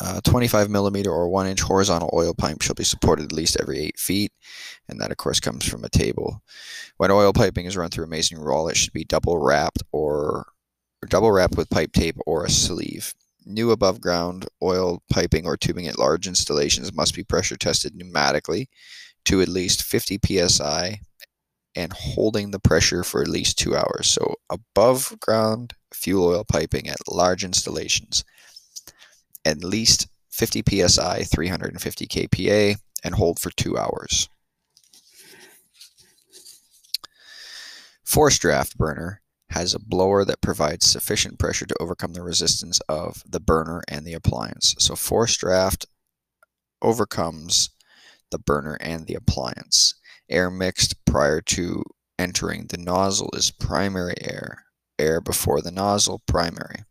uh, 0.00 0.20
25 0.22 0.70
millimeter 0.70 1.10
or 1.10 1.28
1 1.28 1.46
inch 1.46 1.60
horizontal 1.60 2.10
oil 2.12 2.34
pipe 2.34 2.62
shall 2.62 2.74
be 2.74 2.84
supported 2.84 3.26
at 3.26 3.32
least 3.32 3.56
every 3.60 3.78
8 3.78 3.98
feet, 3.98 4.32
and 4.88 5.00
that, 5.00 5.10
of 5.10 5.16
course, 5.16 5.40
comes 5.40 5.66
from 5.66 5.84
a 5.84 5.88
table. 5.88 6.42
When 6.96 7.10
oil 7.10 7.32
piping 7.32 7.66
is 7.66 7.76
run 7.76 7.90
through 7.90 8.04
a 8.04 8.08
masonry 8.08 8.44
roll, 8.44 8.68
it 8.68 8.76
should 8.76 8.92
be 8.92 9.04
double 9.04 9.38
wrapped 9.38 9.82
or, 9.92 10.46
or 11.02 11.08
double 11.08 11.30
wrapped 11.30 11.56
with 11.56 11.70
pipe 11.70 11.92
tape 11.92 12.16
or 12.26 12.44
a 12.44 12.50
sleeve. 12.50 13.14
New 13.46 13.70
above 13.70 14.00
ground 14.00 14.46
oil 14.62 15.02
piping 15.10 15.46
or 15.46 15.56
tubing 15.56 15.86
at 15.86 15.98
large 15.98 16.26
installations 16.26 16.92
must 16.92 17.14
be 17.14 17.22
pressure 17.22 17.56
tested 17.56 17.92
pneumatically 17.94 18.66
to 19.26 19.40
at 19.40 19.48
least 19.48 19.82
50 19.82 20.18
psi 20.48 21.00
and 21.76 21.92
holding 21.92 22.50
the 22.50 22.60
pressure 22.60 23.02
for 23.04 23.20
at 23.20 23.28
least 23.28 23.58
two 23.58 23.76
hours. 23.76 24.06
So, 24.08 24.36
above 24.48 25.16
ground 25.20 25.74
fuel 25.92 26.28
oil 26.28 26.44
piping 26.44 26.88
at 26.88 26.96
large 27.08 27.44
installations, 27.44 28.24
at 29.44 29.64
least 29.64 30.08
50 30.30 30.62
psi, 30.88 31.24
350 31.24 32.06
kPa, 32.06 32.76
and 33.02 33.14
hold 33.14 33.38
for 33.38 33.50
two 33.50 33.76
hours. 33.78 34.28
Forced 38.04 38.42
draft 38.42 38.76
burner 38.76 39.20
has 39.50 39.74
a 39.74 39.78
blower 39.78 40.24
that 40.24 40.40
provides 40.40 40.86
sufficient 40.86 41.38
pressure 41.38 41.66
to 41.66 41.76
overcome 41.80 42.12
the 42.12 42.22
resistance 42.22 42.80
of 42.88 43.22
the 43.26 43.40
burner 43.40 43.82
and 43.88 44.04
the 44.04 44.14
appliance. 44.14 44.74
So, 44.78 44.96
forced 44.96 45.40
draft 45.40 45.86
overcomes 46.82 47.70
the 48.30 48.38
burner 48.38 48.76
and 48.80 49.06
the 49.06 49.14
appliance. 49.14 49.94
Air 50.28 50.50
mixed 50.50 51.04
prior 51.04 51.40
to 51.40 51.84
entering 52.18 52.66
the 52.66 52.78
nozzle 52.78 53.30
is 53.34 53.50
primary 53.50 54.14
air. 54.20 54.64
Air 54.98 55.20
before 55.20 55.60
the 55.60 55.70
nozzle, 55.70 56.22
primary. 56.26 56.84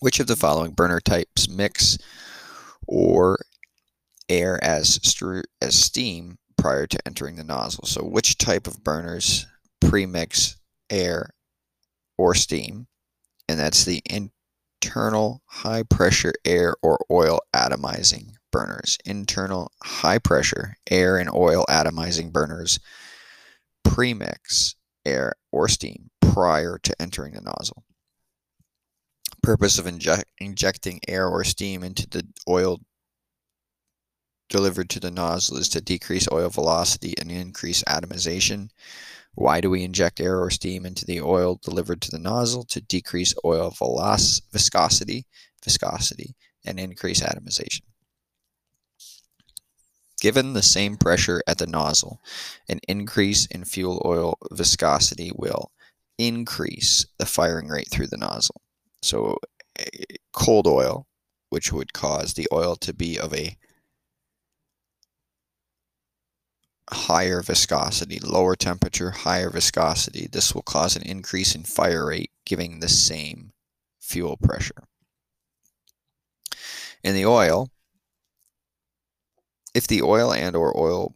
Which 0.00 0.20
of 0.20 0.26
the 0.26 0.36
following 0.36 0.72
burner 0.72 1.00
types 1.00 1.48
mix 1.48 1.98
or 2.86 3.38
air 4.28 4.62
as, 4.62 5.00
as 5.60 5.78
steam 5.78 6.38
prior 6.58 6.86
to 6.86 6.98
entering 7.06 7.36
the 7.36 7.44
nozzle? 7.44 7.86
So, 7.86 8.02
which 8.02 8.38
type 8.38 8.66
of 8.66 8.84
burners 8.84 9.46
premix 9.80 10.56
air 10.90 11.30
or 12.18 12.34
steam? 12.34 12.86
And 13.48 13.58
that's 13.58 13.84
the 13.84 14.02
internal 14.06 15.42
high 15.46 15.82
pressure 15.82 16.34
air 16.44 16.74
or 16.82 16.98
oil 17.10 17.40
atomizing 17.54 18.32
burners, 18.52 18.98
internal 19.04 19.70
high 19.82 20.18
pressure 20.18 20.76
air 20.90 21.16
and 21.16 21.30
oil 21.32 21.64
atomizing 21.68 22.32
burners 22.32 22.80
premix 23.84 24.74
air 25.04 25.34
or 25.52 25.68
steam 25.68 26.10
prior 26.20 26.78
to 26.82 27.00
entering 27.00 27.34
the 27.34 27.40
nozzle. 27.40 27.84
Purpose 29.42 29.78
of 29.78 29.86
inject, 29.86 30.24
injecting 30.38 31.00
air 31.06 31.28
or 31.28 31.44
steam 31.44 31.84
into 31.84 32.08
the 32.08 32.26
oil 32.48 32.80
delivered 34.48 34.88
to 34.90 35.00
the 35.00 35.10
nozzle 35.10 35.56
is 35.56 35.68
to 35.70 35.80
decrease 35.80 36.28
oil 36.32 36.48
velocity 36.48 37.14
and 37.20 37.30
increase 37.30 37.82
atomization. 37.84 38.70
Why 39.34 39.60
do 39.60 39.70
we 39.70 39.82
inject 39.82 40.20
air 40.20 40.40
or 40.40 40.50
steam 40.50 40.86
into 40.86 41.04
the 41.04 41.20
oil 41.20 41.60
delivered 41.62 42.00
to 42.02 42.10
the 42.10 42.18
nozzle? 42.18 42.64
To 42.64 42.80
decrease 42.80 43.34
oil 43.44 43.70
viscosity, 44.52 45.26
viscosity, 45.62 46.34
and 46.64 46.80
increase 46.80 47.20
atomization. 47.20 47.82
Given 50.20 50.54
the 50.54 50.62
same 50.62 50.96
pressure 50.96 51.42
at 51.46 51.58
the 51.58 51.66
nozzle, 51.66 52.20
an 52.68 52.80
increase 52.88 53.46
in 53.46 53.64
fuel 53.64 54.00
oil 54.04 54.38
viscosity 54.50 55.30
will 55.34 55.70
increase 56.18 57.06
the 57.18 57.26
firing 57.26 57.68
rate 57.68 57.90
through 57.90 58.06
the 58.06 58.16
nozzle. 58.16 58.62
So, 59.02 59.38
eh, 59.78 60.04
cold 60.32 60.66
oil, 60.66 61.06
which 61.50 61.72
would 61.72 61.92
cause 61.92 62.34
the 62.34 62.48
oil 62.52 62.76
to 62.76 62.92
be 62.92 63.18
of 63.18 63.32
a 63.34 63.56
higher 66.90 67.42
viscosity, 67.42 68.18
lower 68.20 68.54
temperature, 68.54 69.10
higher 69.10 69.50
viscosity, 69.50 70.28
this 70.30 70.54
will 70.54 70.62
cause 70.62 70.96
an 70.96 71.02
increase 71.02 71.54
in 71.54 71.64
fire 71.64 72.06
rate, 72.06 72.30
giving 72.44 72.80
the 72.80 72.88
same 72.88 73.52
fuel 74.00 74.36
pressure. 74.36 74.84
In 77.02 77.14
the 77.14 77.26
oil, 77.26 77.70
if 79.74 79.86
the 79.86 80.02
oil 80.02 80.32
and 80.32 80.56
or 80.56 80.76
oil 80.76 81.14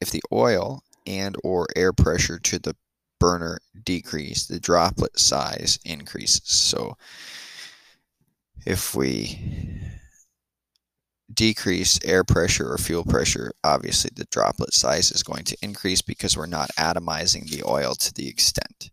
if 0.00 0.10
the 0.10 0.22
oil 0.32 0.82
and 1.06 1.36
or 1.42 1.66
air 1.74 1.92
pressure 1.92 2.38
to 2.38 2.58
the 2.58 2.76
burner 3.18 3.58
decrease, 3.84 4.46
the 4.46 4.60
droplet 4.60 5.18
size 5.18 5.78
increases. 5.84 6.48
So 6.48 6.96
if 8.66 8.94
we 8.94 9.38
decrease 11.32 11.98
air 12.04 12.24
pressure 12.24 12.72
or 12.72 12.78
fuel 12.78 13.04
pressure, 13.04 13.52
obviously 13.62 14.10
the 14.14 14.26
droplet 14.30 14.74
size 14.74 15.10
is 15.10 15.22
going 15.22 15.44
to 15.44 15.56
increase 15.62 16.02
because 16.02 16.36
we're 16.36 16.46
not 16.46 16.70
atomizing 16.78 17.48
the 17.48 17.62
oil 17.66 17.94
to 17.94 18.12
the 18.14 18.28
extent. 18.28 18.90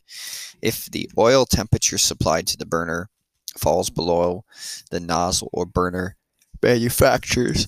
If 0.62 0.86
the 0.86 1.10
oil 1.18 1.46
temperature 1.46 1.98
supplied 1.98 2.48
to 2.48 2.58
the 2.58 2.66
burner 2.66 3.10
falls 3.58 3.90
below 3.90 4.44
the 4.92 5.00
nozzle 5.00 5.50
or 5.54 5.66
burner 5.66 6.18
manufacturers 6.62 7.68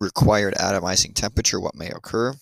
required 0.00 0.54
atomizing 0.54 1.14
temperature, 1.14 1.60
what 1.60 1.74
may 1.74 1.88
occur? 1.88 2.34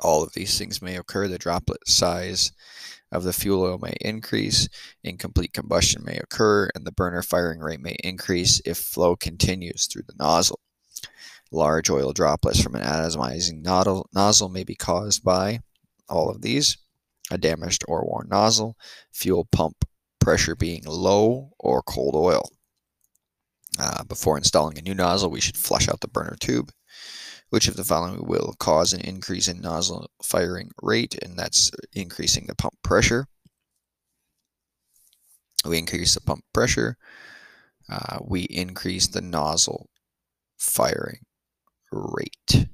All 0.00 0.22
of 0.22 0.32
these 0.32 0.58
things 0.58 0.82
may 0.82 0.96
occur. 0.96 1.28
The 1.28 1.38
droplet 1.38 1.86
size 1.88 2.52
of 3.10 3.24
the 3.24 3.32
fuel 3.32 3.62
oil 3.62 3.78
may 3.78 3.96
increase, 4.00 4.68
incomplete 5.02 5.52
combustion 5.52 6.04
may 6.04 6.16
occur, 6.16 6.68
and 6.74 6.86
the 6.86 6.92
burner 6.92 7.22
firing 7.22 7.60
rate 7.60 7.80
may 7.80 7.96
increase 8.04 8.60
if 8.64 8.78
flow 8.78 9.16
continues 9.16 9.86
through 9.86 10.02
the 10.06 10.16
nozzle. 10.18 10.60
Large 11.50 11.90
oil 11.90 12.12
droplets 12.12 12.60
from 12.60 12.74
an 12.74 12.82
atomizing 12.82 13.62
nozzle 13.62 14.48
may 14.50 14.64
be 14.64 14.74
caused 14.74 15.24
by 15.24 15.60
all 16.08 16.28
of 16.28 16.42
these 16.42 16.76
a 17.30 17.38
damaged 17.38 17.84
or 17.86 18.04
worn 18.04 18.28
nozzle, 18.28 18.76
fuel 19.12 19.46
pump 19.52 19.84
pressure 20.20 20.54
being 20.54 20.82
low, 20.86 21.50
or 21.58 21.82
cold 21.82 22.14
oil. 22.14 22.50
Uh, 23.78 24.02
before 24.04 24.36
installing 24.36 24.78
a 24.78 24.82
new 24.82 24.94
nozzle, 24.94 25.30
we 25.30 25.40
should 25.40 25.56
flush 25.56 25.88
out 25.88 26.00
the 26.00 26.08
burner 26.08 26.36
tube. 26.40 26.72
Which 27.50 27.68
of 27.68 27.76
the 27.76 27.84
following 27.84 28.26
will 28.26 28.54
cause 28.58 28.92
an 28.92 29.00
increase 29.00 29.48
in 29.48 29.60
nozzle 29.60 30.10
firing 30.22 30.70
rate, 30.82 31.14
and 31.22 31.38
that's 31.38 31.70
increasing 31.94 32.46
the 32.46 32.54
pump 32.54 32.74
pressure? 32.82 33.26
We 35.64 35.78
increase 35.78 36.14
the 36.14 36.20
pump 36.20 36.44
pressure. 36.52 36.96
Uh, 37.88 38.18
we 38.22 38.42
increase 38.42 39.06
the 39.08 39.22
nozzle 39.22 39.88
firing 40.58 41.20
rate. 41.90 42.68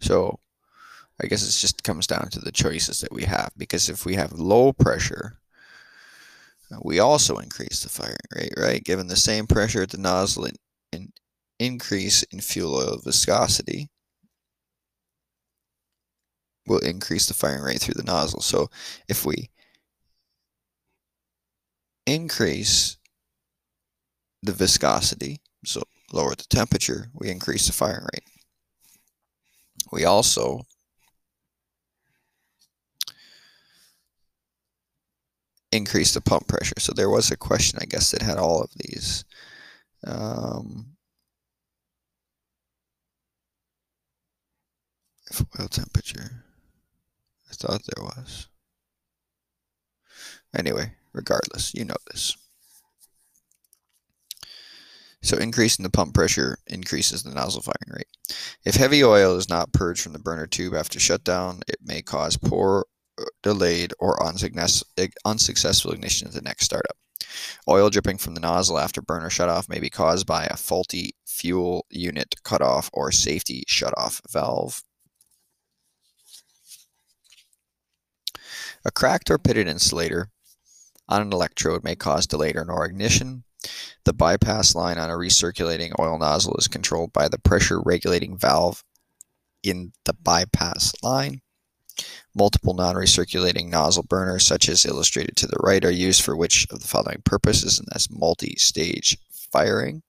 So 0.00 0.40
I 1.22 1.26
guess 1.26 1.42
it 1.42 1.58
just 1.58 1.82
comes 1.82 2.06
down 2.06 2.28
to 2.30 2.40
the 2.40 2.52
choices 2.52 3.00
that 3.00 3.12
we 3.12 3.24
have 3.24 3.52
because 3.56 3.88
if 3.88 4.04
we 4.04 4.14
have 4.14 4.32
low 4.32 4.72
pressure, 4.72 5.38
we 6.82 6.98
also 6.98 7.38
increase 7.38 7.82
the 7.82 7.88
firing 7.88 8.16
rate, 8.34 8.52
right? 8.56 8.82
Given 8.82 9.06
the 9.06 9.16
same 9.16 9.46
pressure 9.46 9.82
at 9.82 9.90
the 9.90 9.98
nozzle 9.98 10.46
and 10.46 10.58
an 10.92 11.12
increase 11.58 12.22
in 12.24 12.40
fuel 12.40 12.76
oil 12.76 13.00
viscosity 13.04 13.88
will 16.66 16.80
increase 16.80 17.26
the 17.26 17.34
firing 17.34 17.62
rate 17.62 17.80
through 17.80 17.94
the 17.94 18.02
nozzle. 18.02 18.40
So 18.40 18.68
if 19.08 19.24
we 19.24 19.50
increase 22.06 22.96
the 24.42 24.52
viscosity, 24.52 25.40
so 25.64 25.82
lower 26.12 26.34
the 26.34 26.44
temperature, 26.50 27.08
we 27.14 27.30
increase 27.30 27.66
the 27.66 27.72
firing 27.72 28.06
rate. 28.12 28.24
We 29.92 30.04
also 30.04 30.62
increase 35.72 36.14
the 36.14 36.20
pump 36.20 36.48
pressure. 36.48 36.74
So 36.78 36.92
there 36.92 37.10
was 37.10 37.30
a 37.30 37.36
question, 37.36 37.78
I 37.80 37.86
guess, 37.86 38.10
that 38.10 38.22
had 38.22 38.38
all 38.38 38.62
of 38.62 38.70
these. 38.76 39.24
Um, 40.06 40.96
if 45.30 45.44
oil 45.58 45.68
temperature, 45.68 46.44
I 47.50 47.54
thought 47.54 47.82
there 47.84 48.04
was. 48.04 48.48
Anyway, 50.56 50.92
regardless, 51.12 51.74
you 51.74 51.84
know 51.84 51.96
this. 52.10 52.36
So 55.22 55.36
increasing 55.38 55.82
the 55.82 55.90
pump 55.90 56.14
pressure 56.14 56.56
increases 56.68 57.24
the 57.24 57.34
nozzle 57.34 57.62
firing 57.62 57.96
rate. 57.96 58.06
If 58.64 58.76
heavy 58.76 59.02
oil 59.02 59.36
is 59.36 59.48
not 59.48 59.72
purged 59.72 60.00
from 60.00 60.12
the 60.12 60.20
burner 60.20 60.46
tube 60.46 60.74
after 60.74 61.00
shutdown, 61.00 61.62
it 61.66 61.78
may 61.82 62.00
cause 62.00 62.36
poor, 62.36 62.86
delayed, 63.42 63.92
or 63.98 64.22
unsuccessful 64.22 65.92
ignition 65.92 66.26
of 66.28 66.34
the 66.34 66.42
next 66.42 66.64
startup. 66.64 66.96
Oil 67.68 67.90
dripping 67.90 68.18
from 68.18 68.34
the 68.34 68.40
nozzle 68.40 68.78
after 68.78 69.02
burner 69.02 69.28
shutoff 69.28 69.68
may 69.68 69.80
be 69.80 69.90
caused 69.90 70.26
by 70.26 70.46
a 70.46 70.56
faulty 70.56 71.14
fuel 71.26 71.86
unit 71.90 72.34
cutoff 72.44 72.88
or 72.92 73.10
safety 73.12 73.64
shutoff 73.68 74.20
valve. 74.30 74.82
A 78.84 78.90
cracked 78.90 79.30
or 79.30 79.38
pitted 79.38 79.66
insulator 79.66 80.30
on 81.08 81.22
an 81.22 81.32
electrode 81.32 81.82
may 81.84 81.96
cause 81.96 82.26
delayed 82.26 82.56
or 82.56 82.64
no 82.64 82.82
ignition. 82.82 83.44
The 84.04 84.12
bypass 84.12 84.74
line 84.74 84.98
on 84.98 85.10
a 85.10 85.14
recirculating 85.14 85.92
oil 85.98 86.18
nozzle 86.18 86.56
is 86.56 86.68
controlled 86.68 87.12
by 87.12 87.28
the 87.28 87.38
pressure 87.38 87.80
regulating 87.80 88.38
valve 88.38 88.84
in 89.62 89.92
the 90.04 90.12
bypass 90.12 90.92
line. 91.02 91.40
Multiple 92.38 92.74
non-recirculating 92.74 93.70
nozzle 93.70 94.02
burners, 94.02 94.46
such 94.46 94.68
as 94.68 94.84
illustrated 94.84 95.36
to 95.36 95.46
the 95.46 95.56
right, 95.60 95.82
are 95.86 95.90
used 95.90 96.20
for 96.20 96.36
which 96.36 96.66
of 96.70 96.80
the 96.80 96.86
following 96.86 97.22
purposes, 97.24 97.78
and 97.78 97.88
that's 97.90 98.10
multi-stage 98.10 99.16
firing. 99.50 100.02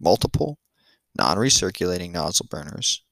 Multiple 0.00 0.58
non-recirculating 1.16 2.10
nozzle 2.10 2.46
burners 2.50 3.04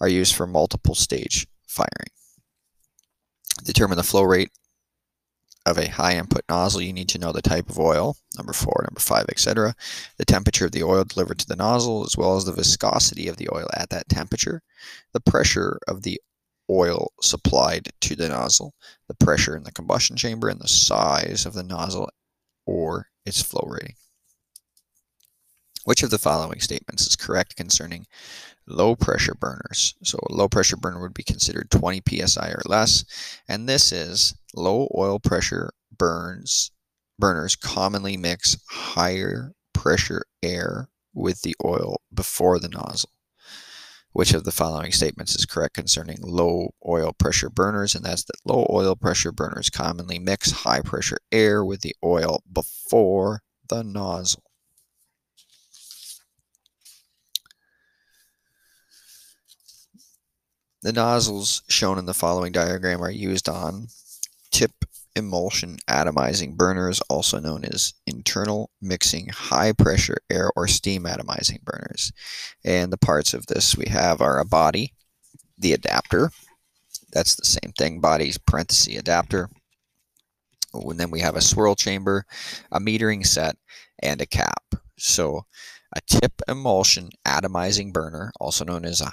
are 0.00 0.08
used 0.08 0.34
for 0.34 0.48
multiple 0.48 0.96
stage 0.96 1.46
firing. 1.68 2.10
Determine 3.62 3.96
the 3.96 4.02
flow 4.02 4.22
rate 4.22 4.50
of 5.66 5.76
a 5.78 5.88
high 5.88 6.16
input 6.16 6.42
nozzle, 6.48 6.80
you 6.80 6.92
need 6.92 7.08
to 7.10 7.18
know 7.18 7.32
the 7.32 7.42
type 7.42 7.68
of 7.68 7.78
oil, 7.78 8.16
number 8.36 8.52
four, 8.52 8.86
number 8.88 9.00
five, 9.00 9.26
etc., 9.28 9.74
the 10.16 10.24
temperature 10.24 10.66
of 10.66 10.72
the 10.72 10.84
oil 10.84 11.04
delivered 11.04 11.38
to 11.40 11.46
the 11.46 11.56
nozzle, 11.56 12.04
as 12.04 12.16
well 12.16 12.36
as 12.36 12.44
the 12.44 12.52
viscosity 12.52 13.28
of 13.28 13.36
the 13.36 13.48
oil 13.52 13.68
at 13.74 13.90
that 13.90 14.08
temperature, 14.08 14.62
the 15.12 15.20
pressure 15.20 15.78
of 15.88 16.02
the 16.02 16.20
oil 16.70 17.12
supplied 17.20 17.90
to 18.00 18.14
the 18.14 18.28
nozzle, 18.28 18.74
the 19.08 19.14
pressure 19.14 19.56
in 19.56 19.64
the 19.64 19.72
combustion 19.72 20.16
chamber, 20.16 20.48
and 20.48 20.60
the 20.60 20.68
size 20.68 21.44
of 21.44 21.52
the 21.52 21.62
nozzle 21.62 22.08
or 22.64 23.08
its 23.24 23.42
flow 23.42 23.66
rating. 23.68 23.94
Which 25.84 26.02
of 26.02 26.10
the 26.10 26.18
following 26.18 26.60
statements 26.60 27.06
is 27.06 27.14
correct 27.16 27.56
concerning 27.56 28.06
low 28.66 28.96
pressure 28.96 29.34
burners. 29.34 29.94
So 30.02 30.18
a 30.28 30.34
low 30.34 30.48
pressure 30.48 30.76
burner 30.76 31.00
would 31.00 31.14
be 31.14 31.22
considered 31.22 31.70
20 31.70 32.02
psi 32.26 32.48
or 32.48 32.62
less, 32.66 33.04
and 33.48 33.68
this 33.68 33.92
is 33.92 34.34
low 34.54 34.88
oil 34.96 35.18
pressure 35.18 35.70
burns 35.96 36.70
burners 37.18 37.56
commonly 37.56 38.16
mix 38.16 38.58
higher 38.68 39.52
pressure 39.72 40.24
air 40.42 40.88
with 41.14 41.42
the 41.42 41.54
oil 41.64 42.00
before 42.12 42.58
the 42.58 42.68
nozzle. 42.68 43.10
Which 44.12 44.32
of 44.32 44.44
the 44.44 44.52
following 44.52 44.92
statements 44.92 45.34
is 45.34 45.44
correct 45.44 45.74
concerning 45.74 46.18
low 46.22 46.70
oil 46.86 47.12
pressure 47.12 47.50
burners? 47.50 47.94
And 47.94 48.04
that's 48.04 48.24
that 48.24 48.40
low 48.46 48.66
oil 48.70 48.96
pressure 48.96 49.32
burners 49.32 49.68
commonly 49.68 50.18
mix 50.18 50.50
high 50.50 50.80
pressure 50.80 51.18
air 51.30 51.62
with 51.62 51.82
the 51.82 51.94
oil 52.02 52.42
before 52.50 53.42
the 53.68 53.84
nozzle. 53.84 54.45
The 60.86 60.92
nozzles 60.92 61.62
shown 61.68 61.98
in 61.98 62.06
the 62.06 62.14
following 62.14 62.52
diagram 62.52 63.02
are 63.02 63.10
used 63.10 63.48
on 63.48 63.88
tip 64.52 64.70
emulsion 65.16 65.78
atomizing 65.90 66.54
burners, 66.54 67.00
also 67.10 67.40
known 67.40 67.64
as 67.64 67.94
internal 68.06 68.70
mixing 68.80 69.26
high 69.30 69.72
pressure 69.72 70.18
air 70.30 70.52
or 70.54 70.68
steam 70.68 71.02
atomizing 71.02 71.64
burners. 71.64 72.12
And 72.64 72.92
the 72.92 72.98
parts 72.98 73.34
of 73.34 73.46
this 73.46 73.76
we 73.76 73.86
have 73.86 74.20
are 74.20 74.38
a 74.38 74.44
body, 74.44 74.94
the 75.58 75.72
adapter, 75.72 76.30
that's 77.12 77.34
the 77.34 77.46
same 77.46 77.72
thing, 77.76 78.00
body's 78.00 78.38
parenthesis 78.38 78.96
adapter. 78.96 79.50
And 80.72 81.00
then 81.00 81.10
we 81.10 81.18
have 81.18 81.34
a 81.34 81.40
swirl 81.40 81.74
chamber, 81.74 82.26
a 82.70 82.78
metering 82.78 83.26
set, 83.26 83.56
and 83.98 84.20
a 84.20 84.26
cap. 84.26 84.62
So 84.96 85.46
a 85.92 86.00
tip 86.06 86.42
emulsion 86.46 87.10
atomizing 87.26 87.92
burner, 87.92 88.30
also 88.38 88.64
known 88.64 88.84
as 88.84 89.00
a 89.00 89.10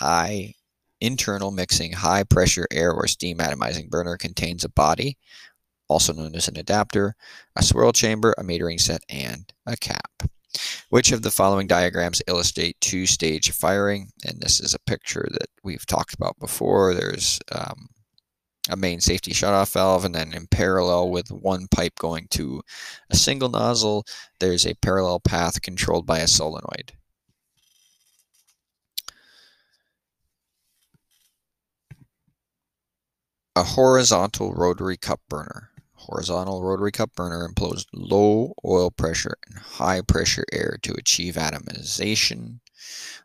high 0.00 0.54
internal 1.02 1.50
mixing 1.50 1.92
high 1.92 2.22
pressure 2.22 2.66
air 2.70 2.92
or 2.92 3.06
steam 3.08 3.38
atomizing 3.38 3.90
burner 3.90 4.16
contains 4.16 4.64
a 4.64 4.68
body, 4.68 5.18
also 5.88 6.12
known 6.12 6.34
as 6.36 6.48
an 6.48 6.56
adapter, 6.56 7.14
a 7.56 7.62
swirl 7.62 7.92
chamber, 7.92 8.34
a 8.38 8.42
metering 8.42 8.80
set, 8.80 9.02
and 9.08 9.52
a 9.66 9.76
cap. 9.76 10.22
Which 10.90 11.12
of 11.12 11.22
the 11.22 11.30
following 11.30 11.66
diagrams 11.66 12.22
illustrate 12.28 12.80
two-stage 12.80 13.50
firing? 13.50 14.10
And 14.24 14.40
this 14.40 14.60
is 14.60 14.74
a 14.74 14.78
picture 14.78 15.26
that 15.32 15.48
we've 15.64 15.86
talked 15.86 16.14
about 16.14 16.38
before. 16.38 16.94
There's 16.94 17.40
um, 17.50 17.88
a 18.70 18.76
main 18.76 19.00
safety 19.00 19.32
shutoff 19.32 19.72
valve, 19.72 20.04
and 20.04 20.14
then 20.14 20.32
in 20.32 20.46
parallel 20.46 21.10
with 21.10 21.32
one 21.32 21.66
pipe 21.70 21.94
going 21.98 22.28
to 22.30 22.62
a 23.10 23.16
single 23.16 23.48
nozzle, 23.48 24.04
there's 24.38 24.66
a 24.66 24.74
parallel 24.82 25.18
path 25.20 25.60
controlled 25.62 26.06
by 26.06 26.18
a 26.20 26.28
solenoid. 26.28 26.92
A 33.54 33.64
horizontal 33.64 34.54
rotary 34.54 34.96
cup 34.96 35.20
burner. 35.28 35.72
Horizontal 35.92 36.62
rotary 36.62 36.90
cup 36.90 37.14
burner 37.14 37.44
employs 37.44 37.84
low 37.92 38.54
oil 38.64 38.90
pressure 38.90 39.36
and 39.46 39.58
high 39.58 40.00
pressure 40.00 40.46
air 40.50 40.78
to 40.82 40.94
achieve 40.94 41.34
atomization. 41.34 42.60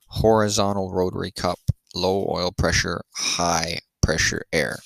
Horizontal 0.08 0.92
rotary 0.92 1.32
cup, 1.32 1.60
low 1.96 2.28
oil 2.30 2.52
pressure, 2.52 3.04
high 3.16 3.80
pressure 4.02 4.44
air. 4.52 4.80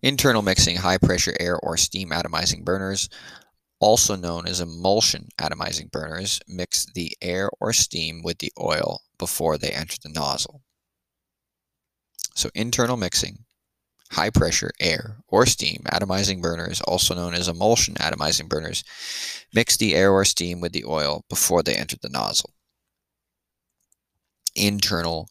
Internal 0.00 0.40
mixing 0.40 0.76
high 0.76 0.98
pressure 0.98 1.36
air 1.38 1.58
or 1.58 1.76
steam 1.76 2.10
atomizing 2.10 2.64
burners 2.64 3.10
also 3.78 4.16
known 4.16 4.46
as 4.46 4.60
emulsion 4.60 5.28
atomizing 5.38 5.90
burners, 5.90 6.40
mix 6.48 6.86
the 6.94 7.14
air 7.20 7.50
or 7.60 7.74
steam 7.74 8.22
with 8.22 8.38
the 8.38 8.52
oil 8.58 9.02
before 9.18 9.58
they 9.58 9.70
enter 9.70 9.98
the 10.02 10.08
nozzle. 10.08 10.62
So 12.36 12.50
internal 12.54 12.98
mixing, 12.98 13.46
high 14.10 14.28
pressure 14.28 14.70
air 14.78 15.16
or 15.26 15.46
steam 15.46 15.82
atomizing 15.90 16.42
burners, 16.42 16.82
also 16.82 17.14
known 17.14 17.32
as 17.34 17.48
emulsion 17.48 17.94
atomizing 17.94 18.46
burners, 18.46 18.84
mix 19.54 19.78
the 19.78 19.94
air 19.94 20.12
or 20.12 20.26
steam 20.26 20.60
with 20.60 20.72
the 20.72 20.84
oil 20.84 21.24
before 21.30 21.62
they 21.62 21.74
enter 21.74 21.96
the 22.00 22.10
nozzle. 22.10 22.52
Internal 24.54 25.30